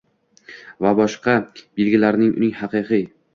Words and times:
va 0.85 0.93
boshqa 0.99 1.35
belgilaridan 1.51 2.35
uning 2.41 2.57
haqiqiy 2.63 3.07